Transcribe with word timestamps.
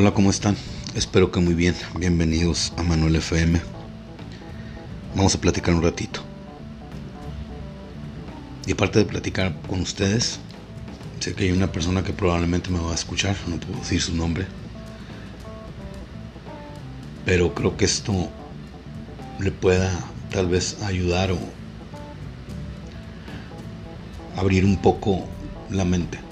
Hola, 0.00 0.14
¿cómo 0.14 0.30
están? 0.30 0.56
Espero 0.94 1.32
que 1.32 1.40
muy 1.40 1.54
bien. 1.54 1.74
Bienvenidos 1.98 2.72
a 2.76 2.84
Manuel 2.84 3.16
FM. 3.16 3.60
Vamos 5.16 5.34
a 5.34 5.40
platicar 5.40 5.74
un 5.74 5.82
ratito. 5.82 6.20
Y 8.64 8.70
aparte 8.70 9.00
de 9.00 9.06
platicar 9.06 9.60
con 9.68 9.80
ustedes, 9.80 10.38
sé 11.18 11.34
que 11.34 11.46
hay 11.46 11.50
una 11.50 11.72
persona 11.72 12.04
que 12.04 12.12
probablemente 12.12 12.70
me 12.70 12.78
va 12.78 12.92
a 12.92 12.94
escuchar, 12.94 13.34
no 13.48 13.58
puedo 13.58 13.80
decir 13.80 14.00
su 14.00 14.14
nombre. 14.14 14.46
Pero 17.24 17.52
creo 17.52 17.76
que 17.76 17.86
esto 17.86 18.28
le 19.40 19.50
pueda 19.50 19.90
tal 20.30 20.46
vez 20.46 20.80
ayudar 20.84 21.32
o 21.32 21.38
abrir 24.36 24.64
un 24.64 24.76
poco 24.80 25.26
la 25.70 25.84
mente 25.84 26.27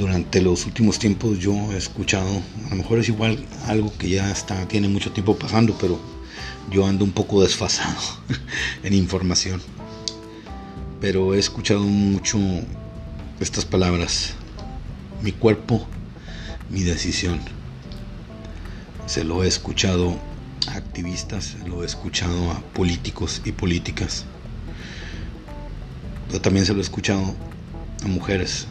durante 0.00 0.40
los 0.40 0.64
últimos 0.64 0.98
tiempos 0.98 1.38
yo 1.38 1.52
he 1.72 1.76
escuchado, 1.76 2.30
a 2.66 2.70
lo 2.70 2.76
mejor 2.76 3.00
es 3.00 3.08
igual 3.08 3.44
algo 3.66 3.92
que 3.98 4.08
ya 4.08 4.30
está, 4.30 4.66
tiene 4.66 4.88
mucho 4.88 5.12
tiempo 5.12 5.36
pasando, 5.36 5.76
pero 5.78 6.00
yo 6.70 6.86
ando 6.86 7.04
un 7.04 7.12
poco 7.12 7.42
desfasado 7.42 8.00
en 8.82 8.94
información. 8.94 9.60
Pero 11.02 11.34
he 11.34 11.38
escuchado 11.38 11.82
mucho 11.82 12.38
estas 13.40 13.66
palabras, 13.66 14.32
mi 15.22 15.32
cuerpo, 15.32 15.86
mi 16.70 16.80
decisión. 16.82 17.38
Se 19.04 19.22
lo 19.22 19.44
he 19.44 19.48
escuchado 19.48 20.18
a 20.66 20.76
activistas, 20.76 21.56
lo 21.66 21.82
he 21.82 21.86
escuchado 21.86 22.50
a 22.52 22.60
políticos 22.72 23.42
y 23.44 23.52
políticas. 23.52 24.24
Pero 26.28 26.40
también 26.40 26.64
se 26.64 26.72
lo 26.72 26.78
he 26.78 26.82
escuchado 26.82 27.34
a 28.02 28.08
mujeres, 28.08 28.66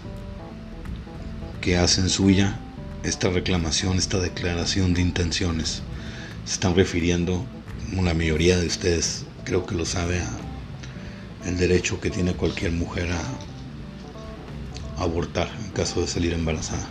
que 1.61 1.77
hacen 1.77 2.09
suya 2.09 2.59
esta 3.03 3.29
reclamación, 3.29 3.97
esta 3.97 4.19
declaración 4.19 4.93
de 4.93 5.02
intenciones. 5.02 5.81
Se 6.45 6.53
están 6.53 6.75
refiriendo, 6.75 7.45
como 7.89 8.03
la 8.03 8.13
mayoría 8.13 8.57
de 8.57 8.67
ustedes 8.67 9.25
creo 9.43 9.65
que 9.65 9.75
lo 9.75 9.85
sabe, 9.85 10.21
el 11.45 11.57
derecho 11.57 11.99
que 11.99 12.09
tiene 12.09 12.33
cualquier 12.33 12.71
mujer 12.71 13.09
a 13.11 13.21
abortar 15.02 15.49
en 15.63 15.71
caso 15.71 16.02
de 16.02 16.07
salir 16.07 16.33
embarazada. 16.33 16.87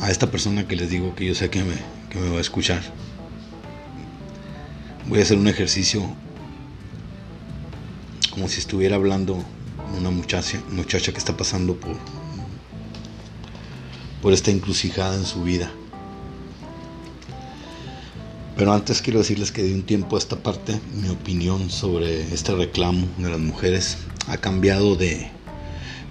A 0.00 0.10
esta 0.10 0.30
persona 0.30 0.66
que 0.66 0.76
les 0.76 0.90
digo 0.90 1.14
que 1.14 1.26
yo 1.26 1.34
sé 1.34 1.50
que 1.50 1.62
me, 1.62 1.74
que 2.08 2.18
me 2.18 2.30
va 2.30 2.38
a 2.38 2.40
escuchar, 2.40 2.82
voy 5.06 5.18
a 5.18 5.22
hacer 5.22 5.38
un 5.38 5.48
ejercicio 5.48 6.02
como 8.30 8.48
si 8.48 8.60
estuviera 8.60 8.96
hablando 8.96 9.44
una 9.96 10.10
muchacha, 10.10 10.62
muchacha 10.70 11.12
que 11.12 11.18
está 11.18 11.36
pasando 11.36 11.76
por, 11.76 11.96
por 14.22 14.32
esta 14.32 14.50
encrucijada 14.50 15.16
en 15.16 15.24
su 15.24 15.42
vida. 15.42 15.70
Pero 18.56 18.72
antes 18.72 19.00
quiero 19.00 19.20
decirles 19.20 19.52
que 19.52 19.62
de 19.62 19.74
un 19.74 19.84
tiempo 19.84 20.16
a 20.16 20.18
esta 20.18 20.36
parte 20.36 20.78
mi 20.92 21.08
opinión 21.08 21.70
sobre 21.70 22.20
este 22.34 22.54
reclamo 22.54 23.06
de 23.16 23.30
las 23.30 23.40
mujeres 23.40 23.98
ha 24.28 24.36
cambiado 24.36 24.96
de 24.96 25.30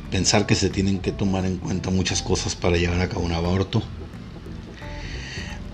pensar 0.10 0.48
que 0.48 0.56
se 0.56 0.70
tienen 0.70 1.00
que 1.00 1.12
tomar 1.12 1.46
en 1.46 1.58
cuenta 1.58 1.92
muchas 1.92 2.24
cosas 2.24 2.56
para 2.56 2.78
llevar 2.78 3.02
a 3.02 3.10
cabo 3.10 3.22
un 3.22 3.34
aborto 3.34 3.84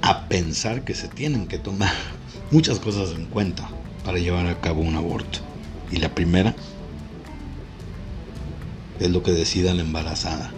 a 0.01 0.27
pensar 0.27 0.83
que 0.83 0.93
se 0.93 1.07
tienen 1.07 1.47
que 1.47 1.57
tomar 1.57 1.93
muchas 2.51 2.79
cosas 2.79 3.11
en 3.15 3.25
cuenta 3.25 3.67
para 4.03 4.19
llevar 4.19 4.45
a 4.47 4.61
cabo 4.61 4.81
un 4.81 4.95
aborto. 4.95 5.39
Y 5.91 5.97
la 5.97 6.13
primera 6.13 6.55
es 8.99 9.09
lo 9.09 9.23
que 9.23 9.31
decida 9.31 9.73
la 9.73 9.81
embarazada. 9.81 10.51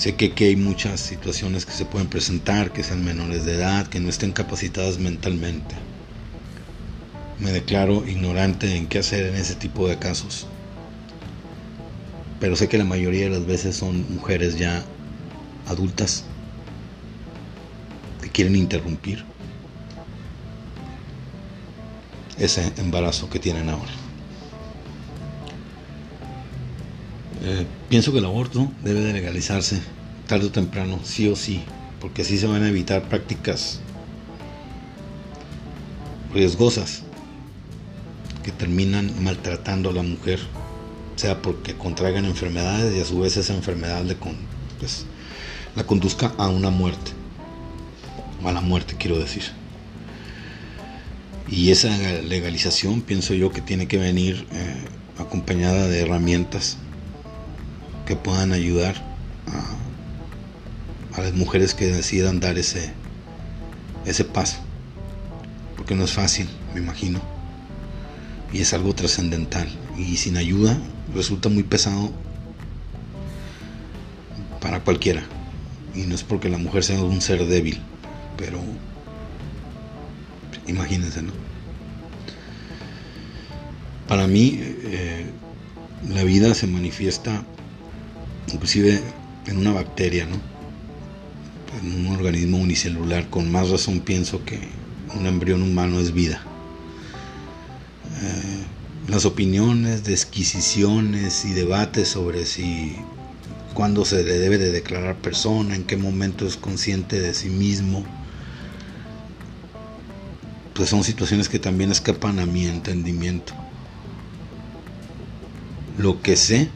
Sé 0.00 0.16
que, 0.16 0.32
hay 0.46 0.56
muchas 0.56 0.98
situaciones 0.98 1.66
que 1.66 1.72
se 1.72 1.84
pueden 1.84 2.08
presentar, 2.08 2.72
que 2.72 2.82
sean 2.82 3.04
menores 3.04 3.44
de 3.44 3.56
edad, 3.56 3.86
que 3.86 4.00
no 4.00 4.08
estén 4.08 4.32
capacitadas 4.32 4.98
mentalmente. 4.98 5.74
Me 7.38 7.52
declaro 7.52 8.08
ignorante 8.08 8.76
en 8.76 8.86
qué 8.86 9.00
hacer 9.00 9.26
en 9.26 9.34
ese 9.34 9.56
tipo 9.56 9.86
de 9.88 9.98
casos. 9.98 10.46
Pero 12.40 12.56
sé 12.56 12.66
que 12.66 12.78
la 12.78 12.86
mayoría 12.86 13.24
de 13.24 13.30
las 13.30 13.44
veces 13.44 13.76
son 13.76 14.10
mujeres 14.14 14.58
ya 14.58 14.82
adultas 15.68 16.24
que 18.22 18.30
quieren 18.30 18.56
interrumpir 18.56 19.22
ese 22.38 22.72
embarazo 22.78 23.28
que 23.28 23.38
tienen 23.38 23.68
ahora. 23.68 23.99
Eh, 27.42 27.66
pienso 27.88 28.12
que 28.12 28.18
el 28.18 28.26
aborto 28.26 28.70
debe 28.84 29.00
de 29.00 29.14
legalizarse 29.14 29.80
tarde 30.26 30.46
o 30.46 30.50
temprano, 30.50 31.00
sí 31.02 31.26
o 31.28 31.36
sí, 31.36 31.62
porque 32.00 32.22
así 32.22 32.38
se 32.38 32.46
van 32.46 32.62
a 32.62 32.68
evitar 32.68 33.08
prácticas 33.08 33.80
riesgosas 36.34 37.02
que 38.44 38.52
terminan 38.52 39.12
maltratando 39.22 39.90
a 39.90 39.94
la 39.94 40.02
mujer, 40.02 40.38
sea 41.16 41.40
porque 41.40 41.74
contraigan 41.74 42.26
enfermedades 42.26 42.94
y 42.96 43.00
a 43.00 43.04
su 43.04 43.20
vez 43.20 43.36
esa 43.36 43.54
enfermedad 43.54 44.04
le 44.04 44.16
pues, 44.78 45.06
la 45.74 45.84
conduzca 45.84 46.32
a 46.36 46.48
una 46.48 46.70
muerte, 46.70 47.12
a 48.44 48.52
la 48.52 48.60
muerte 48.60 48.96
quiero 48.98 49.18
decir. 49.18 49.44
Y 51.48 51.70
esa 51.70 51.88
legalización 52.22 53.00
pienso 53.00 53.34
yo 53.34 53.50
que 53.50 53.60
tiene 53.62 53.88
que 53.88 53.96
venir 53.96 54.46
eh, 54.52 54.84
acompañada 55.18 55.88
de 55.88 56.00
herramientas 56.00 56.76
que 58.10 58.16
puedan 58.16 58.52
ayudar 58.52 58.96
a, 61.16 61.22
las 61.22 61.32
mujeres 61.32 61.74
que 61.74 61.86
decidan 61.86 62.40
dar 62.40 62.58
ese, 62.58 62.90
ese 64.04 64.24
paso. 64.24 64.58
Porque 65.76 65.94
no 65.94 66.02
es 66.02 66.12
fácil, 66.12 66.48
me 66.74 66.80
imagino. 66.80 67.20
Y 68.52 68.62
es 68.62 68.74
algo 68.74 68.96
trascendental. 68.96 69.68
Y 69.96 70.16
sin 70.16 70.36
ayuda 70.38 70.76
resulta 71.14 71.48
muy 71.48 71.62
pesado 71.62 72.10
para 74.60 74.80
cualquiera. 74.80 75.22
Y 75.94 76.00
no 76.00 76.16
es 76.16 76.24
porque 76.24 76.48
la 76.48 76.58
mujer 76.58 76.82
sea 76.82 77.00
un 77.00 77.20
ser 77.20 77.46
débil, 77.46 77.80
pero 78.36 78.58
imagínense, 80.66 81.22
¿no? 81.22 81.32
Para 84.08 84.26
mí, 84.26 84.58
eh, 84.60 85.26
la 86.08 86.24
vida 86.24 86.52
se 86.54 86.66
manifiesta 86.66 87.44
inclusive 88.52 89.00
en 89.46 89.58
una 89.58 89.72
bacteria, 89.72 90.26
¿no? 90.26 90.36
En 91.82 92.06
un 92.06 92.16
organismo 92.16 92.58
unicelular, 92.58 93.28
con 93.30 93.50
más 93.50 93.70
razón 93.70 94.00
pienso 94.00 94.44
que 94.44 94.58
un 95.14 95.26
embrión 95.26 95.62
humano 95.62 96.00
es 96.00 96.12
vida. 96.12 96.42
Eh, 98.22 98.64
las 99.08 99.24
opiniones, 99.24 100.04
desquisiciones 100.04 101.44
y 101.44 101.52
debates 101.52 102.08
sobre 102.08 102.44
si 102.44 102.96
cuándo 103.74 104.04
se 104.04 104.22
le 104.24 104.38
debe 104.38 104.58
de 104.58 104.72
declarar 104.72 105.16
persona, 105.16 105.74
en 105.74 105.84
qué 105.84 105.96
momento 105.96 106.46
es 106.46 106.56
consciente 106.56 107.20
de 107.20 107.34
sí 107.34 107.48
mismo, 107.48 108.04
pues 110.74 110.90
son 110.90 111.04
situaciones 111.04 111.48
que 111.48 111.58
también 111.58 111.90
escapan 111.90 112.38
a 112.38 112.46
mi 112.46 112.66
entendimiento. 112.66 113.52
Lo 115.98 116.22
que 116.22 116.36
sé 116.36 116.70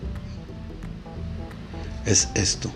es 2.06 2.28
esto. 2.34 2.70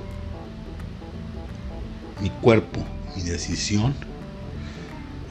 Mi 2.21 2.31
cuerpo, 2.31 2.85
mi 3.17 3.23
decisión, 3.23 3.95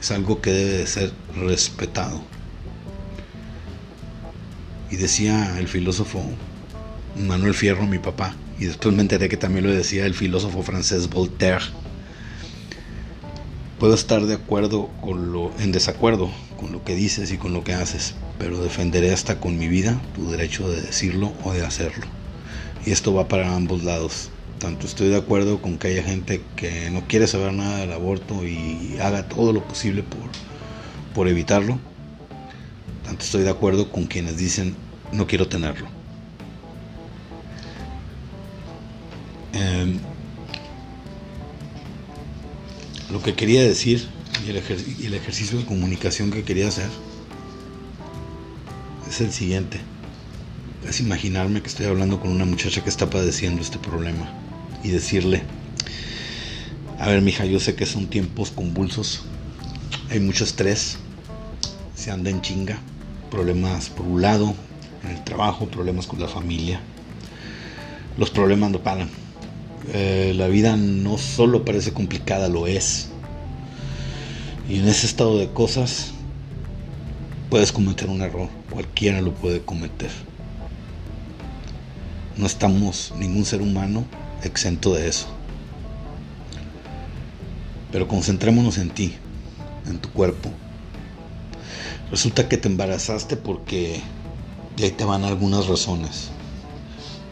es 0.00 0.10
algo 0.10 0.40
que 0.40 0.52
debe 0.52 0.78
de 0.78 0.86
ser 0.86 1.12
respetado. 1.36 2.22
Y 4.90 4.96
decía 4.96 5.58
el 5.58 5.68
filósofo 5.68 6.22
Manuel 7.16 7.54
Fierro, 7.54 7.86
mi 7.86 7.98
papá, 7.98 8.34
y 8.58 8.66
después 8.66 8.94
me 8.94 9.02
enteré 9.02 9.28
que 9.28 9.36
también 9.36 9.66
lo 9.66 9.72
decía 9.72 10.06
el 10.06 10.14
filósofo 10.14 10.62
francés 10.62 11.10
Voltaire. 11.10 11.64
Puedo 13.78 13.94
estar 13.94 14.24
de 14.26 14.34
acuerdo 14.34 14.88
con 15.00 15.32
lo, 15.32 15.52
en 15.58 15.72
desacuerdo 15.72 16.30
con 16.58 16.72
lo 16.72 16.82
que 16.82 16.96
dices 16.96 17.30
y 17.30 17.38
con 17.38 17.52
lo 17.52 17.62
que 17.62 17.74
haces, 17.74 18.14
pero 18.38 18.62
defenderé 18.62 19.12
hasta 19.12 19.38
con 19.38 19.56
mi 19.58 19.68
vida 19.68 20.00
tu 20.14 20.30
derecho 20.30 20.68
de 20.68 20.80
decirlo 20.80 21.32
o 21.44 21.52
de 21.52 21.64
hacerlo. 21.64 22.17
Y 22.88 22.90
esto 22.90 23.12
va 23.12 23.28
para 23.28 23.54
ambos 23.54 23.84
lados. 23.84 24.30
Tanto 24.58 24.86
estoy 24.86 25.08
de 25.08 25.18
acuerdo 25.18 25.60
con 25.60 25.76
que 25.76 25.88
haya 25.88 26.02
gente 26.02 26.40
que 26.56 26.88
no 26.88 27.06
quiere 27.06 27.26
saber 27.26 27.52
nada 27.52 27.80
del 27.80 27.92
aborto 27.92 28.46
y 28.46 28.96
haga 28.98 29.28
todo 29.28 29.52
lo 29.52 29.62
posible 29.62 30.02
por, 30.02 30.30
por 31.14 31.28
evitarlo. 31.28 31.78
Tanto 33.04 33.22
estoy 33.22 33.42
de 33.42 33.50
acuerdo 33.50 33.92
con 33.92 34.06
quienes 34.06 34.38
dicen 34.38 34.74
no 35.12 35.26
quiero 35.26 35.46
tenerlo. 35.48 35.86
Em, 39.52 39.98
lo 43.10 43.20
que 43.20 43.34
quería 43.34 43.62
decir 43.64 44.08
y 44.46 44.48
el, 44.48 44.62
y 44.98 45.04
el 45.04 45.12
ejercicio 45.12 45.58
de 45.58 45.66
comunicación 45.66 46.30
que 46.30 46.42
quería 46.42 46.68
hacer 46.68 46.88
es 49.06 49.20
el 49.20 49.30
siguiente. 49.30 49.78
Es 50.88 51.00
imaginarme 51.00 51.60
que 51.60 51.68
estoy 51.68 51.86
hablando 51.86 52.18
con 52.18 52.30
una 52.30 52.46
muchacha 52.46 52.82
que 52.82 52.88
está 52.88 53.10
padeciendo 53.10 53.60
este 53.60 53.78
problema 53.78 54.32
y 54.82 54.88
decirle, 54.88 55.42
a 56.98 57.08
ver, 57.08 57.20
mija, 57.20 57.44
yo 57.44 57.60
sé 57.60 57.74
que 57.74 57.84
son 57.84 58.06
tiempos 58.06 58.50
convulsos, 58.50 59.22
hay 60.10 60.20
mucho 60.20 60.44
estrés, 60.44 60.96
se 61.94 62.10
anda 62.10 62.30
en 62.30 62.40
chinga, 62.40 62.78
problemas 63.30 63.90
por 63.90 64.06
un 64.06 64.22
lado, 64.22 64.54
en 65.04 65.10
el 65.10 65.24
trabajo, 65.24 65.66
problemas 65.66 66.06
con 66.06 66.20
la 66.20 66.28
familia. 66.28 66.80
Los 68.16 68.30
problemas 68.30 68.70
no 68.70 68.80
paran. 68.80 69.10
Eh, 69.92 70.32
la 70.34 70.48
vida 70.48 70.76
no 70.76 71.18
solo 71.18 71.64
parece 71.64 71.92
complicada, 71.92 72.48
lo 72.48 72.66
es. 72.66 73.10
Y 74.68 74.78
en 74.78 74.88
ese 74.88 75.06
estado 75.06 75.38
de 75.38 75.48
cosas 75.48 76.12
puedes 77.50 77.72
cometer 77.72 78.08
un 78.08 78.22
error. 78.22 78.48
Cualquiera 78.70 79.20
lo 79.20 79.34
puede 79.34 79.60
cometer. 79.60 80.27
No 82.38 82.46
estamos 82.46 83.12
ningún 83.18 83.44
ser 83.44 83.60
humano 83.60 84.04
exento 84.44 84.94
de 84.94 85.08
eso. 85.08 85.26
Pero 87.90 88.06
concentrémonos 88.06 88.78
en 88.78 88.90
ti, 88.90 89.16
en 89.86 89.98
tu 89.98 90.08
cuerpo. 90.10 90.52
Resulta 92.12 92.48
que 92.48 92.56
te 92.56 92.68
embarazaste 92.68 93.36
porque 93.36 94.00
de 94.76 94.84
ahí 94.84 94.90
te 94.92 95.04
van 95.04 95.24
algunas 95.24 95.66
razones. 95.66 96.28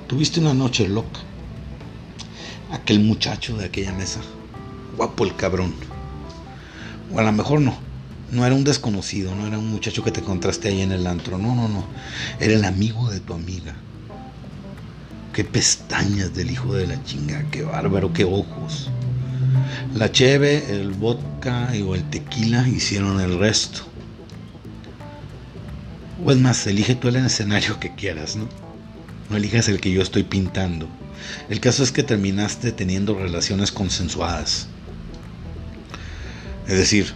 Tuviste 0.09 0.41
una 0.41 0.55
noche 0.55 0.89
loca. 0.89 1.21
Aquel 2.73 2.99
muchacho 2.99 3.57
de 3.57 3.67
aquella 3.67 3.93
mesa. 3.93 4.21
Guapo 4.97 5.25
el 5.25 5.37
cabrón. 5.37 5.73
O 7.15 7.21
a 7.21 7.23
lo 7.23 7.31
mejor 7.31 7.61
no. 7.61 7.79
No 8.33 8.45
era 8.45 8.57
un 8.57 8.65
desconocido, 8.65 9.37
no 9.37 9.47
era 9.47 9.57
un 9.57 9.71
muchacho 9.71 10.03
que 10.03 10.11
te 10.11 10.19
encontraste 10.19 10.67
ahí 10.67 10.81
en 10.81 10.91
el 10.91 11.07
antro. 11.07 11.39
No, 11.39 11.55
no, 11.55 11.69
no. 11.69 11.85
Era 12.41 12.55
el 12.55 12.65
amigo 12.65 13.09
de 13.09 13.21
tu 13.21 13.35
amiga. 13.35 13.77
Qué 15.37 15.45
pestañas 15.45 16.35
del 16.35 16.51
hijo 16.51 16.73
de 16.73 16.87
la 16.87 17.05
chinga, 17.05 17.45
qué 17.51 17.63
bárbaro, 17.63 18.11
qué 18.11 18.25
ojos. 18.25 18.89
La 19.95 20.11
cheve, 20.11 20.65
el 20.71 20.93
vodka 20.93 21.71
o 21.87 21.95
el 21.95 22.09
tequila 22.09 22.67
hicieron 22.67 23.21
el 23.21 23.39
resto. 23.39 23.83
O 26.25 26.33
es 26.33 26.39
más, 26.39 26.67
elige 26.67 26.95
tú 26.95 27.09
el 27.09 27.17
escenario 27.17 27.79
que 27.79 27.95
quieras, 27.95 28.37
¿no? 28.37 28.49
No 29.29 29.37
elijas 29.37 29.69
el 29.69 29.79
que 29.79 29.93
yo 29.93 30.01
estoy 30.01 30.23
pintando. 30.23 30.89
El 31.51 31.61
caso 31.61 31.83
es 31.83 31.93
que 31.93 32.03
terminaste 32.03 32.73
teniendo 32.73 33.15
relaciones 33.19 33.71
consensuadas. 33.71 34.69
Es 36.67 36.79
decir, 36.79 37.13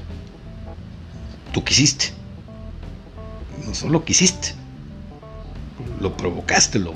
tú 1.54 1.64
quisiste. 1.64 2.12
No 3.66 3.74
solo 3.74 4.04
quisiste. 4.04 4.52
Lo 6.00 6.14
provocaste, 6.18 6.78
lo, 6.78 6.92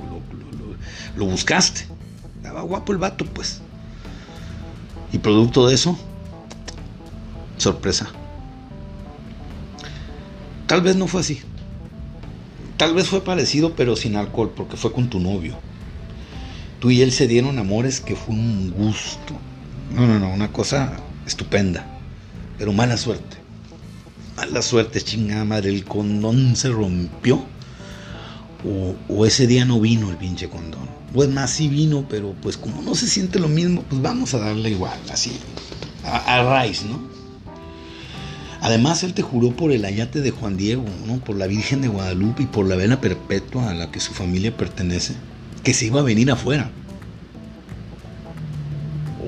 lo, 1.17 1.27
buscaste. 1.27 1.87
Estaba 2.37 2.63
guapo 2.63 2.93
el 2.93 2.99
vato, 2.99 3.25
pues. 3.25 3.61
Y 5.13 5.19
producto 5.19 5.67
de 5.67 5.75
eso, 5.75 5.99
sorpresa. 7.57 8.09
Tal 10.67 10.81
vez 10.81 10.97
no 10.97 11.07
fue 11.07 11.21
así. 11.21 11.41
Tal 12.77 12.95
vez 12.95 13.09
fue 13.09 13.23
parecido, 13.23 13.75
pero 13.77 13.97
sin 13.97 14.17
alcohol, 14.17 14.53
porque 14.55 14.77
fue 14.77 14.93
con 14.93 15.09
tu 15.09 15.21
novio. 15.21 15.57
Tú 16.81 16.91
y 16.91 17.03
él 17.03 17.13
se 17.13 17.29
dieron 17.29 17.59
amores 17.59 18.01
que 18.01 18.17
fue 18.17 18.35
un 18.35 18.71
gusto. 18.71 19.35
No, 19.95 20.07
no, 20.07 20.19
no, 20.19 20.33
una 20.33 20.53
cosa 20.53 20.97
estupenda. 21.27 21.87
Pero 22.59 22.73
mala 22.73 22.97
suerte. 22.97 23.37
Mala 24.37 24.63
suerte, 24.63 25.01
chingada 25.01 25.45
madre. 25.45 25.71
El 25.71 25.85
condón 25.85 26.57
se 26.57 26.71
rompió. 26.71 27.45
O, 29.09 29.27
ese 29.27 29.47
día 29.47 29.65
no 29.65 29.81
vino 29.81 30.11
el 30.11 30.17
pinche 30.17 30.49
condón. 30.49 30.89
Pues 31.13 31.29
más, 31.29 31.51
sí 31.51 31.69
vino, 31.69 32.07
pero 32.09 32.35
pues 32.43 32.57
como 32.57 32.83
no 32.83 32.95
se 32.95 33.07
siente 33.07 33.39
lo 33.39 33.49
mismo, 33.49 33.83
pues 33.89 34.01
vamos 34.01 34.35
a 34.35 34.39
darle 34.39 34.71
igual, 34.71 34.99
así. 35.11 35.33
A, 36.05 36.39
a 36.39 36.43
raíz, 36.43 36.85
¿no? 36.85 37.15
Además, 38.65 39.03
él 39.03 39.13
te 39.13 39.21
juró 39.21 39.51
por 39.51 39.73
el 39.73 39.85
ayate 39.85 40.23
de 40.23 40.31
Juan 40.31 40.57
Diego, 40.57 40.85
¿no? 41.07 41.19
por 41.19 41.37
la 41.37 41.47
Virgen 41.47 41.83
de 41.83 41.89
Guadalupe 41.89 42.45
y 42.45 42.47
por 42.47 42.67
la 42.67 42.77
vena 42.77 42.99
perpetua 42.99 43.69
a 43.71 43.75
la 43.75 43.91
que 43.91 44.01
su 44.01 44.15
familia 44.15 44.57
pertenece, 44.57 45.13
que 45.63 45.75
se 45.75 45.85
iba 45.85 46.01
a 46.01 46.03
venir 46.03 46.31
afuera. 46.31 46.71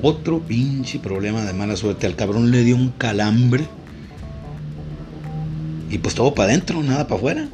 Otro 0.01 0.39
pinche 0.39 0.97
problema 0.97 1.43
de 1.43 1.53
mala 1.53 1.75
suerte. 1.75 2.07
Al 2.07 2.15
cabrón 2.15 2.49
le 2.49 2.63
dio 2.63 2.75
un 2.75 2.89
calambre. 2.89 3.67
Y 5.91 5.99
pues 5.99 6.15
todo 6.15 6.33
para 6.33 6.49
adentro, 6.49 6.81
nada 6.81 7.07
para 7.07 7.17
afuera. 7.17 7.49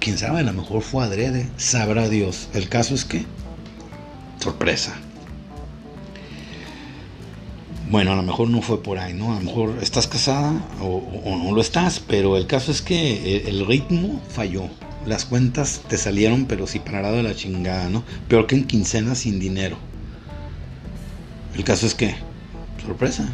Quién 0.00 0.18
sabe, 0.18 0.40
a 0.40 0.44
lo 0.44 0.52
mejor 0.52 0.82
fue 0.82 1.04
adrede. 1.04 1.48
Sabrá 1.56 2.08
Dios. 2.08 2.48
El 2.54 2.68
caso 2.68 2.94
es 2.94 3.04
que. 3.04 3.24
Sorpresa. 4.38 4.94
Bueno, 7.88 8.12
a 8.12 8.16
lo 8.16 8.22
mejor 8.24 8.48
no 8.48 8.62
fue 8.62 8.82
por 8.82 8.98
ahí, 8.98 9.14
¿no? 9.14 9.32
A 9.32 9.36
lo 9.36 9.42
mejor 9.42 9.78
estás 9.80 10.08
casada 10.08 10.52
o, 10.80 11.02
no 11.24 11.52
lo 11.52 11.60
estás, 11.60 12.00
pero 12.00 12.36
el 12.36 12.48
caso 12.48 12.72
es 12.72 12.82
que 12.82 13.44
el, 13.46 13.64
ritmo 13.64 14.20
falló. 14.28 14.64
Las 15.06 15.24
cuentas 15.24 15.82
te 15.88 15.96
salieron, 15.96 16.46
pero 16.46 16.66
sí 16.66 16.80
parado 16.80 17.16
de 17.16 17.22
la 17.22 17.36
chingada, 17.36 17.88
¿no? 17.88 18.02
Peor 18.28 18.48
que 18.48 18.56
en 18.56 18.64
quincena 18.64 19.14
sin 19.14 19.38
dinero. 19.38 19.78
El 21.54 21.62
caso 21.62 21.86
es 21.86 21.94
que, 21.94 22.16
sorpresa. 22.84 23.28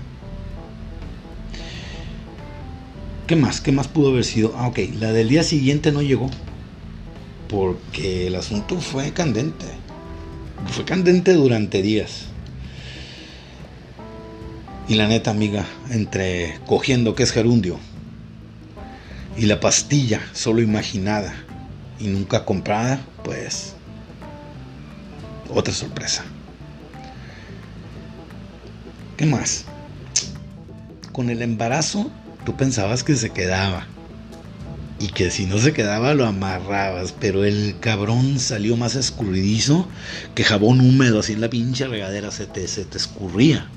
¿Qué 3.27 3.37
más? 3.37 3.63
¿Qué 3.63 3.73
más 3.73 3.89
pudo 3.89 4.11
haber 4.11 4.25
sido? 4.25 4.53
Ah, 4.57 4.69
ok, 4.69 4.81
la 5.01 5.13
del 5.15 5.31
día 5.31 5.45
siguiente 5.45 5.93
no 5.93 6.03
llegó. 6.03 6.29
Porque 7.53 8.27
el 8.27 8.35
asunto 8.35 8.81
fue 8.81 9.13
candente. 9.13 9.67
Fue 10.69 10.85
candente 10.85 11.35
durante 11.35 11.83
días. 11.83 12.25
Y 14.89 14.95
la 14.95 15.07
neta, 15.07 15.31
amiga, 15.31 15.67
entre 15.91 16.59
cogiendo 16.67 17.15
que 17.15 17.23
es 17.23 17.31
gerundio 17.31 17.79
y 19.37 19.47
la 19.47 19.61
pastilla 19.61 20.21
solo 20.33 20.61
imaginada 20.61 21.35
y 21.99 22.09
nunca 22.09 22.45
comprada, 22.45 23.01
pues 23.23 23.75
otra 25.49 25.73
sorpresa. 25.73 26.25
¿Qué 29.17 29.27
más? 29.27 29.67
Con 31.13 31.31
el 31.31 31.43
embarazo 31.43 32.11
tú 32.45 32.57
pensabas 32.57 33.05
que 33.05 33.15
se 33.15 33.31
quedaba 33.31 33.87
y 35.03 35.09
que 35.09 35.33
si 35.33 35.47
no 35.47 35.59
se 35.59 35.73
quedaba 35.73 36.15
lo 36.15 36.27
amarrabas, 36.27 37.13
pero 37.19 37.45
el 37.45 37.75
cabrón 37.81 38.39
salió 38.39 38.77
más 38.77 38.95
escurridizo 38.95 39.89
que 40.37 40.45
jabón 40.45 40.81
húmedo, 40.81 41.19
así 41.19 41.33
en 41.33 41.41
la 41.41 41.51
pinche 41.51 41.89
regadera 41.89 42.31
se 42.31 42.47
te, 42.47 42.69
se 42.69 42.85
te 42.85 42.99
escurría. 42.99 43.69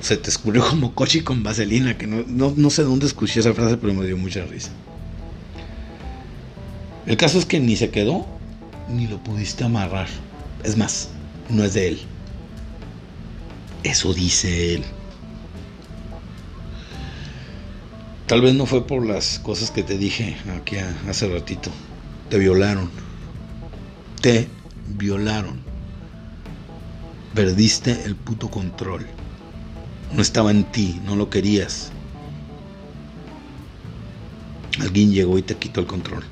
se 0.00 0.16
te 0.16 0.30
escurrió 0.30 0.66
como 0.68 0.92
coche 0.94 1.22
con 1.22 1.44
vaselina, 1.44 1.96
que 1.96 2.08
no, 2.08 2.24
no, 2.56 2.70
sé 2.70 2.82
dónde 2.82 3.06
escuché 3.06 3.38
esa 3.38 3.54
frase, 3.54 3.76
pero 3.76 3.94
me 3.94 4.04
dio 4.04 4.16
mucha 4.16 4.44
risa. 4.44 4.70
El 7.06 7.16
caso 7.16 7.38
es 7.38 7.46
que 7.46 7.60
ni 7.60 7.76
se 7.76 7.90
quedó, 7.90 8.26
ni 8.88 9.06
lo 9.06 9.22
pudiste 9.22 9.62
amarrar. 9.62 10.08
Es 10.64 10.76
más, 10.76 11.10
no 11.48 11.62
es 11.62 11.74
de 11.74 11.88
él. 11.88 12.00
Eso 13.84 14.12
dice 14.12 14.74
él. 14.74 14.84
Tal 18.32 18.40
vez 18.40 18.54
no 18.54 18.64
fue 18.64 18.86
por 18.86 19.04
las 19.04 19.38
cosas 19.38 19.70
que 19.70 19.82
te 19.82 19.98
dije 19.98 20.38
aquí 20.56 20.76
hace 21.06 21.28
ratito. 21.28 21.70
Te 22.30 22.38
violaron. 22.38 22.88
Te 24.22 24.48
violaron. 24.88 25.60
Perdiste 27.34 28.04
el 28.06 28.16
puto 28.16 28.50
control 28.50 29.06
no 30.12 30.22
estaba 30.22 30.50
en 30.50 30.64
ti, 30.64 31.00
no 31.04 31.16
lo 31.16 31.30
querías. 31.30 31.90
Alguien 34.80 35.12
llegó 35.12 35.38
y 35.38 35.42
te 35.42 35.56
quitó 35.56 35.80
el 35.80 35.86
control. 35.86 36.24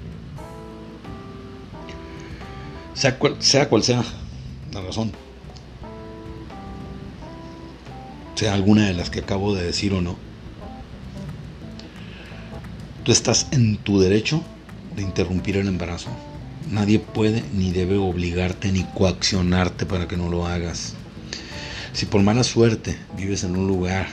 Sea 2.95 3.19
cual 3.19 3.37
sea, 3.39 3.69
cual 3.69 3.83
sea 3.83 4.05
la 4.73 4.81
razón. 4.83 5.13
Sea 8.35 8.55
alguna 8.55 8.87
de 8.87 8.95
las 8.95 9.11
que 9.11 9.21
acabo 9.21 9.55
de 9.55 9.65
decir 9.65 9.93
o 9.93 10.01
no. 10.01 10.30
Tú 13.05 13.13
estás 13.13 13.47
en 13.51 13.79
tu 13.79 13.99
derecho 13.99 14.43
de 14.95 15.03
interrumpir 15.03 15.57
el 15.57 15.69
embarazo. 15.69 16.11
Nadie 16.71 16.99
puede 16.99 17.43
ni 17.55 17.71
debe 17.71 17.97
obligarte 17.97 18.71
ni 18.73 18.85
coaccionarte 18.85 19.87
para 19.87 20.07
que 20.07 20.19
no 20.19 20.29
lo 20.29 20.47
hagas. 20.47 20.95
Si 21.95 22.05
por 22.05 22.23
mala 22.23 22.45
suerte 22.45 22.99
vives 23.17 23.43
en 23.43 23.57
un 23.57 23.67
lugar 23.67 24.07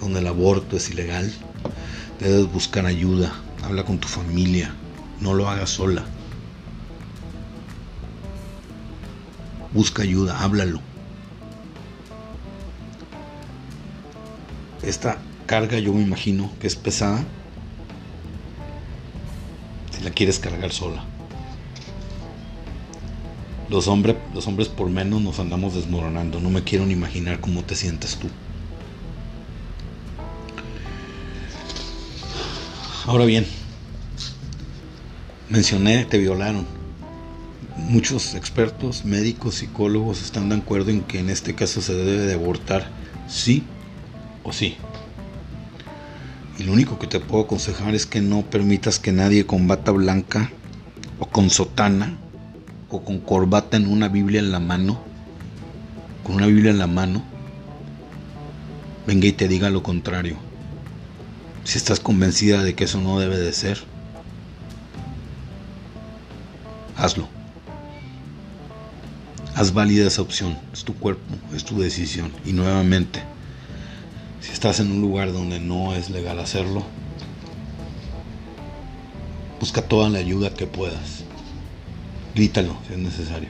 donde 0.00 0.18
el 0.18 0.26
aborto 0.26 0.76
es 0.76 0.90
ilegal, 0.90 1.32
debes 2.18 2.52
buscar 2.52 2.84
ayuda, 2.84 3.32
habla 3.62 3.84
con 3.84 3.98
tu 3.98 4.08
familia, 4.08 4.74
no 5.20 5.32
lo 5.32 5.48
hagas 5.48 5.70
sola. 5.70 6.04
Busca 9.72 10.02
ayuda, 10.02 10.42
háblalo. 10.42 10.80
Esta 14.82 15.18
carga 15.46 15.78
yo 15.78 15.92
me 15.92 16.02
imagino 16.02 16.50
que 16.58 16.66
es 16.66 16.74
pesada 16.74 17.24
la 20.06 20.12
quieres 20.12 20.38
cargar 20.38 20.70
sola. 20.70 21.04
Los, 23.68 23.88
hombres, 23.88 24.14
los 24.32 24.46
hombres 24.46 24.68
por 24.68 24.88
menos 24.88 25.20
nos 25.20 25.40
andamos 25.40 25.74
desmoronando. 25.74 26.38
No 26.38 26.48
me 26.48 26.62
quiero 26.62 26.86
ni 26.86 26.92
imaginar 26.92 27.40
cómo 27.40 27.64
te 27.64 27.74
sientes 27.74 28.14
tú. 28.14 28.28
Ahora 33.04 33.24
bien, 33.24 33.46
mencioné, 35.48 36.04
te 36.04 36.18
violaron. 36.18 36.64
Muchos 37.76 38.36
expertos, 38.36 39.04
médicos, 39.04 39.56
psicólogos 39.56 40.22
están 40.22 40.48
de 40.50 40.54
acuerdo 40.54 40.92
en 40.92 41.00
que 41.00 41.18
en 41.18 41.30
este 41.30 41.56
caso 41.56 41.80
se 41.82 41.94
debe 41.94 42.26
de 42.26 42.34
abortar 42.34 42.90
sí 43.26 43.64
o 44.44 44.52
sí. 44.52 44.76
Y 46.58 46.64
lo 46.64 46.72
único 46.72 46.98
que 46.98 47.06
te 47.06 47.20
puedo 47.20 47.44
aconsejar 47.44 47.94
es 47.94 48.06
que 48.06 48.20
no 48.20 48.42
permitas 48.42 48.98
que 48.98 49.12
nadie 49.12 49.46
con 49.46 49.68
bata 49.68 49.92
blanca 49.92 50.50
o 51.18 51.26
con 51.26 51.50
sotana 51.50 52.16
o 52.88 53.02
con 53.02 53.20
corbata 53.20 53.76
en 53.76 53.86
una 53.86 54.08
Biblia 54.08 54.40
en 54.40 54.52
la 54.52 54.60
mano, 54.60 55.00
con 56.22 56.36
una 56.36 56.46
Biblia 56.46 56.70
en 56.70 56.78
la 56.78 56.86
mano, 56.86 57.22
venga 59.06 59.26
y 59.26 59.32
te 59.32 59.48
diga 59.48 59.68
lo 59.68 59.82
contrario. 59.82 60.36
Si 61.64 61.76
estás 61.76 62.00
convencida 62.00 62.62
de 62.62 62.74
que 62.74 62.84
eso 62.84 63.00
no 63.00 63.18
debe 63.18 63.38
de 63.38 63.52
ser, 63.52 63.82
hazlo. 66.96 67.28
Haz 69.54 69.72
válida 69.72 70.06
esa 70.06 70.22
opción, 70.22 70.56
es 70.72 70.84
tu 70.84 70.94
cuerpo, 70.94 71.34
es 71.54 71.64
tu 71.64 71.80
decisión. 71.80 72.30
Y 72.44 72.52
nuevamente, 72.52 73.22
si 74.40 74.52
estás 74.52 74.80
en 74.80 74.90
un 74.90 75.00
lugar 75.00 75.32
donde 75.32 75.60
no 75.60 75.94
es 75.94 76.10
legal 76.10 76.38
hacerlo, 76.38 76.82
busca 79.60 79.82
toda 79.82 80.08
la 80.08 80.18
ayuda 80.18 80.54
que 80.54 80.66
puedas. 80.66 81.24
Grítalo 82.34 82.76
si 82.86 82.92
es 82.92 82.98
necesario. 82.98 83.48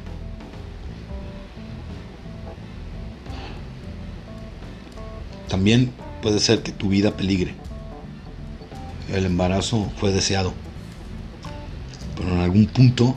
También 5.49 5.91
puede 6.23 6.39
ser 6.39 6.63
que 6.63 6.73
tu 6.73 6.89
vida 6.89 7.17
peligre. 7.17 7.55
El 9.13 9.27
embarazo 9.27 9.91
fue 9.97 10.13
deseado. 10.13 10.53
Pero 12.17 12.31
en 12.31 12.41
algún 12.41 12.67
punto 12.67 13.17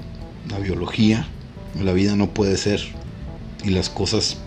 la 0.49 0.59
biología, 0.59 1.27
la 1.79 1.93
vida 1.93 2.15
no 2.15 2.31
puede 2.31 2.57
ser. 2.57 2.81
Y 3.63 3.69
las 3.69 3.89
cosas 3.89 4.37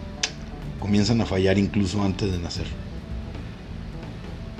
comienzan 0.80 1.20
a 1.20 1.26
fallar 1.26 1.58
incluso 1.58 2.02
antes 2.02 2.32
de 2.32 2.38
nacer 2.38 2.81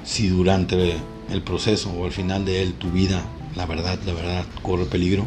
si 0.05 0.29
durante 0.29 0.97
el 1.31 1.43
proceso 1.43 1.91
o 1.91 2.05
al 2.05 2.13
final 2.13 2.45
de 2.45 2.63
él 2.63 2.75
tu 2.75 2.91
vida, 2.91 3.25
la 3.57 3.67
verdad, 3.67 3.99
la 4.05 4.13
verdad, 4.13 4.45
corre 4.63 4.87
peligro, 4.87 5.27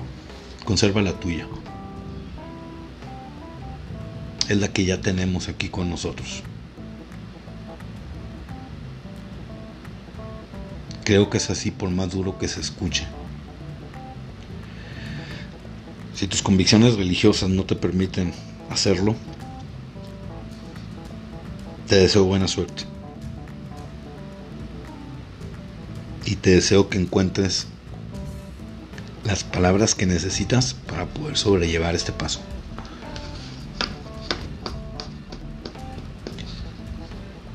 conserva 0.64 1.02
la 1.02 1.14
tuya. 1.14 1.48
Es 4.50 4.58
la 4.58 4.72
que 4.72 4.86
ya 4.86 5.02
tenemos 5.02 5.48
aquí 5.48 5.70
con 5.70 5.90
nosotros. 5.90 6.44
Creo 11.04 11.30
que 11.30 11.38
es 11.38 11.50
así 11.50 11.72
por 11.72 11.90
más 11.90 12.12
duro 12.12 12.38
que 12.38 12.48
se 12.48 12.60
escuche. 12.60 13.06
Si 16.16 16.28
tus 16.28 16.42
convicciones 16.42 16.96
religiosas 16.96 17.50
no 17.50 17.66
te 17.66 17.76
permiten 17.76 18.34
hacerlo, 18.70 19.16
te 21.88 21.98
deseo 21.98 22.24
buena 22.24 22.48
suerte. 22.48 22.95
Y 26.26 26.36
te 26.38 26.50
deseo 26.50 26.90
que 26.90 26.98
encuentres 26.98 27.68
las 29.24 29.44
palabras 29.44 29.96
que 29.96 30.06
necesitas 30.06 30.74
para 30.74 31.06
poder 31.06 31.38
sobrellevar 31.38 31.96
este 31.96 32.12
paso. 32.12 32.42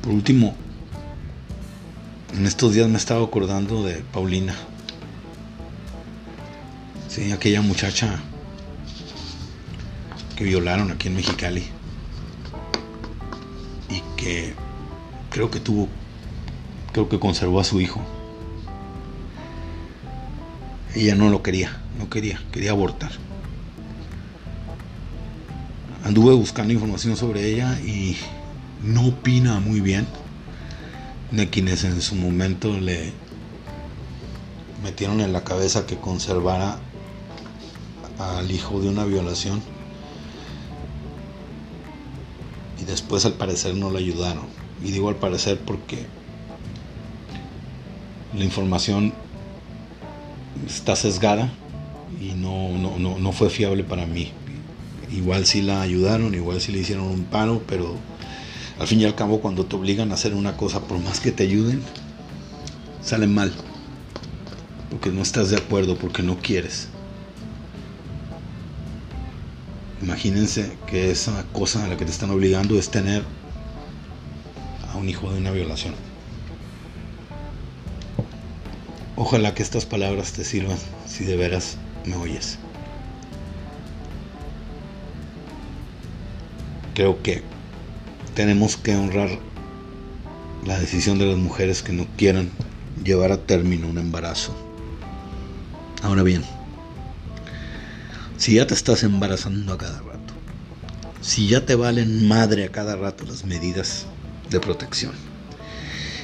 Por 0.02 0.12
último, 0.12 0.56
en 2.36 2.46
estos 2.46 2.74
días 2.74 2.88
me 2.88 2.94
he 2.94 2.96
estado 2.96 3.24
acordando 3.24 3.84
de 3.84 3.96
Paulina. 4.12 4.54
Sí, 7.08 7.32
aquella 7.32 7.60
muchacha 7.60 8.20
que 10.36 10.44
violaron 10.44 10.90
aquí 10.90 11.08
en 11.08 11.16
Mexicali. 11.16 11.64
Y 13.88 14.00
que 14.16 14.54
creo 15.28 15.50
que 15.50 15.60
tuvo, 15.60 15.88
creo 16.92 17.08
que 17.08 17.18
conservó 17.18 17.60
a 17.60 17.64
su 17.64 17.80
hijo. 17.80 18.00
Ella 20.94 21.14
no 21.14 21.28
lo 21.30 21.42
quería, 21.42 21.80
no 21.98 22.10
quería, 22.10 22.40
quería 22.50 22.72
abortar. 22.72 23.12
Anduve 26.04 26.34
buscando 26.34 26.72
información 26.72 27.16
sobre 27.16 27.46
ella 27.48 27.78
y 27.80 28.16
no 28.82 29.06
opina 29.06 29.60
muy 29.60 29.80
bien 29.80 30.06
de 31.30 31.48
quienes 31.48 31.84
en 31.84 32.00
su 32.00 32.16
momento 32.16 32.72
le 32.78 33.12
metieron 34.82 35.20
en 35.20 35.32
la 35.32 35.44
cabeza 35.44 35.86
que 35.86 35.96
conservara 35.96 36.80
al 38.18 38.50
hijo 38.50 38.80
de 38.80 38.88
una 38.88 39.04
violación 39.04 39.62
y 42.80 42.84
después 42.84 43.24
al 43.26 43.34
parecer 43.34 43.76
no 43.76 43.90
le 43.90 43.98
ayudaron. 43.98 44.46
Y 44.82 44.90
digo 44.90 45.08
al 45.08 45.16
parecer 45.16 45.60
porque 45.60 46.06
la 48.36 48.44
información 48.44 49.12
está 50.74 50.96
sesgada 50.96 51.50
y 52.20 52.32
no, 52.34 52.70
no, 52.78 53.18
no, 53.18 53.32
fue 53.32 53.50
fiable 53.50 53.84
para 53.84 54.06
mí. 54.06 54.32
Igual 55.12 55.46
si 55.46 55.62
la 55.62 55.82
ayudaron, 55.82 56.34
igual 56.34 56.60
si 56.60 56.72
le 56.72 56.78
hicieron 56.78 57.06
un 57.06 57.24
paro, 57.24 57.62
pero 57.66 57.96
al 58.78 58.86
fin 58.86 59.00
y 59.00 59.04
al 59.04 59.14
cabo 59.14 59.40
cuando 59.40 59.66
te 59.66 59.76
obligan 59.76 60.10
a 60.10 60.14
hacer 60.14 60.34
una 60.34 60.56
cosa, 60.56 60.80
por 60.80 60.98
más 60.98 61.20
que 61.20 61.32
te 61.32 61.44
ayuden, 61.44 61.82
sale 63.02 63.26
mal. 63.26 63.52
Porque 64.90 65.10
no 65.10 65.22
estás 65.22 65.50
de 65.50 65.56
acuerdo, 65.56 65.96
porque 65.96 66.22
no 66.22 66.38
quieres. 66.38 66.88
Imagínense 70.02 70.76
que 70.86 71.10
esa 71.10 71.44
cosa 71.52 71.84
a 71.84 71.88
la 71.88 71.96
que 71.96 72.04
te 72.04 72.10
están 72.10 72.30
obligando 72.30 72.78
es 72.78 72.90
tener 72.90 73.22
a 74.92 74.96
un 74.96 75.08
hijo 75.08 75.30
de 75.30 75.38
una 75.38 75.50
violación. 75.50 76.09
Ojalá 79.32 79.54
que 79.54 79.62
estas 79.62 79.86
palabras 79.86 80.32
te 80.32 80.42
sirvan 80.42 80.76
si 81.06 81.24
de 81.24 81.36
veras 81.36 81.76
me 82.04 82.16
oyes. 82.16 82.58
Creo 86.94 87.22
que 87.22 87.44
tenemos 88.34 88.76
que 88.76 88.96
honrar 88.96 89.38
la 90.66 90.80
decisión 90.80 91.20
de 91.20 91.26
las 91.26 91.36
mujeres 91.36 91.84
que 91.84 91.92
no 91.92 92.08
quieran 92.16 92.50
llevar 93.04 93.30
a 93.30 93.36
término 93.36 93.86
un 93.86 93.98
embarazo. 93.98 94.52
Ahora 96.02 96.24
bien, 96.24 96.42
si 98.36 98.54
ya 98.54 98.66
te 98.66 98.74
estás 98.74 99.04
embarazando 99.04 99.74
a 99.74 99.78
cada 99.78 100.00
rato, 100.00 100.34
si 101.20 101.46
ya 101.46 101.64
te 101.64 101.76
valen 101.76 102.26
madre 102.26 102.64
a 102.64 102.72
cada 102.72 102.96
rato 102.96 103.24
las 103.26 103.44
medidas 103.44 104.06
de 104.50 104.58
protección, 104.58 105.12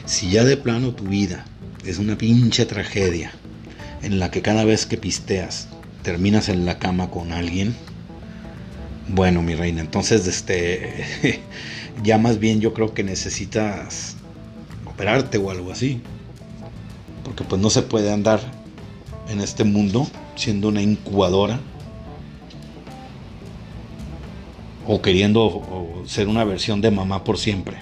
si 0.06 0.28
ya 0.32 0.42
de 0.42 0.56
plano 0.56 0.92
tu 0.92 1.04
vida 1.04 1.44
es 1.86 1.98
una 1.98 2.18
pinche 2.18 2.66
tragedia 2.66 3.32
en 4.02 4.18
la 4.18 4.30
que 4.30 4.42
cada 4.42 4.64
vez 4.64 4.86
que 4.86 4.96
pisteas 4.96 5.68
terminas 6.02 6.48
en 6.48 6.66
la 6.66 6.78
cama 6.78 7.10
con 7.10 7.32
alguien. 7.32 7.74
Bueno, 9.08 9.42
mi 9.42 9.54
reina, 9.54 9.80
entonces 9.80 10.26
este 10.26 11.40
ya 12.02 12.18
más 12.18 12.38
bien 12.38 12.60
yo 12.60 12.74
creo 12.74 12.92
que 12.92 13.04
necesitas 13.04 14.16
operarte 14.84 15.38
o 15.38 15.50
algo 15.50 15.70
así. 15.70 16.00
Porque 17.24 17.44
pues 17.44 17.60
no 17.60 17.70
se 17.70 17.82
puede 17.82 18.12
andar 18.12 18.40
en 19.28 19.40
este 19.40 19.64
mundo 19.64 20.08
siendo 20.34 20.68
una 20.68 20.82
incubadora 20.82 21.60
o 24.86 25.02
queriendo 25.02 26.04
ser 26.06 26.28
una 26.28 26.44
versión 26.44 26.80
de 26.80 26.90
mamá 26.90 27.24
por 27.24 27.38
siempre. 27.38 27.78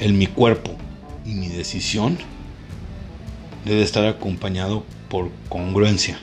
En 0.00 0.18
mi 0.18 0.26
cuerpo 0.26 0.72
y 1.24 1.34
mi 1.34 1.48
decisión 1.48 2.18
debe 3.64 3.82
estar 3.82 4.06
acompañado 4.06 4.84
por 5.08 5.30
congruencia 5.48 6.18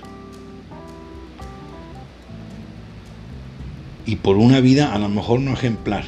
y 4.06 4.18
por 4.18 4.38
una 4.38 4.60
vida 4.60 4.94
a 4.94 5.00
lo 5.00 5.10
mejor 5.10 5.40
no 5.40 5.54
ejemplar, 5.54 6.04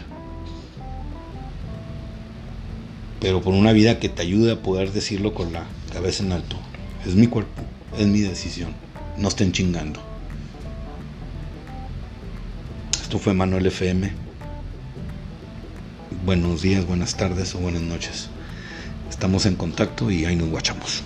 pero 3.20 3.42
por 3.42 3.54
una 3.54 3.72
vida 3.72 4.00
que 4.00 4.10
te 4.10 4.22
ayude 4.22 4.54
a 4.54 4.62
poder 4.62 4.92
decirlo 4.92 5.34
con 5.34 5.54
la 5.54 5.64
cabeza 5.92 6.24
en 6.24 6.34
alto. 6.34 6.58
Es 7.06 7.16
mi 7.16 7.28
cuerpo, 7.28 7.62
es 7.98 8.08
mi 8.08 8.20
decisión, 8.22 8.74
no 9.18 9.28
estén 9.28 9.52
chingando. 9.52 10.02
Esto 13.02 13.20
fue 13.20 13.34
Manuel 13.34 13.68
FM 13.68 14.23
buenos 16.26 16.62
días, 16.62 16.86
buenas 16.86 17.16
tardes 17.16 17.54
o 17.56 17.60
buenas 17.60 17.82
noches. 17.82 18.30
Estamos 19.10 19.46
en 19.46 19.56
contacto 19.56 20.10
y 20.10 20.26
ahí 20.26 20.36
nos 20.36 20.50
guachamos. 20.50 21.04